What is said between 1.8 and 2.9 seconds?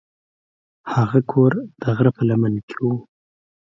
د غره په لمن کې و.